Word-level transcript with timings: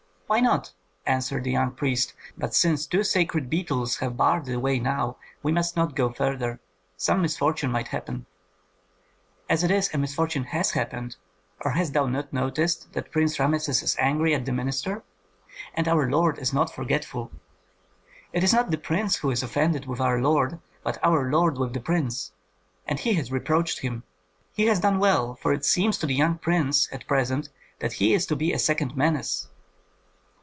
"Why 0.31 0.39
not?" 0.39 0.71
answered 1.05 1.43
the 1.43 1.51
young 1.51 1.71
priest. 1.71 2.13
"But 2.37 2.53
since 2.55 2.85
two 2.87 3.03
sacred 3.03 3.49
beetles 3.49 3.97
have 3.97 4.15
barred 4.15 4.45
the 4.45 4.61
way 4.61 4.79
now, 4.79 5.17
we 5.43 5.51
must 5.51 5.75
not 5.75 5.93
go 5.93 6.09
farther; 6.09 6.61
some 6.95 7.21
misfortune 7.21 7.69
might 7.69 7.89
happen." 7.89 8.25
"As 9.49 9.61
it 9.61 9.69
is, 9.69 9.93
a 9.93 9.97
misfortune 9.97 10.45
has 10.45 10.71
happened. 10.71 11.17
Or 11.59 11.71
hast 11.71 11.91
thou 11.91 12.05
not 12.05 12.31
noticed 12.31 12.93
that 12.93 13.11
Prince 13.11 13.41
Rameses 13.41 13.83
is 13.83 13.97
angry 13.99 14.33
at 14.33 14.45
the 14.45 14.53
minister? 14.53 15.03
and 15.73 15.85
our 15.89 16.09
lord 16.09 16.39
is 16.39 16.53
not 16.53 16.73
forgetful." 16.73 17.29
"It 18.31 18.41
is 18.41 18.53
not 18.53 18.71
the 18.71 18.77
prince 18.77 19.17
who 19.17 19.31
is 19.31 19.43
offended 19.43 19.85
with 19.85 19.99
our 19.99 20.21
lord, 20.21 20.61
but 20.81 20.97
our 21.03 21.29
lord 21.29 21.57
with 21.57 21.73
the 21.73 21.81
prince, 21.81 22.31
and 22.87 22.97
he 23.01 23.15
has 23.15 23.33
reproached 23.33 23.79
him. 23.81 24.03
He 24.53 24.67
has 24.67 24.79
done 24.79 24.97
well; 24.97 25.35
for 25.35 25.51
it 25.51 25.65
seems 25.65 25.97
to 25.97 26.05
the 26.07 26.15
young 26.15 26.37
prince, 26.37 26.87
at 26.93 27.05
present, 27.05 27.49
that 27.79 27.91
he 27.91 28.13
is 28.13 28.25
to 28.27 28.37
be 28.37 28.53
a 28.53 28.59
second 28.59 28.95
Menes." 28.95 29.49